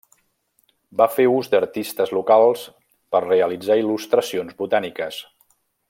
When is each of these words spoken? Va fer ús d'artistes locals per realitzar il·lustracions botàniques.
Va 1.01 1.07
fer 1.17 1.25
ús 1.33 1.49
d'artistes 1.51 2.13
locals 2.19 2.65
per 3.17 3.23
realitzar 3.27 3.79
il·lustracions 3.83 4.59
botàniques. 4.65 5.23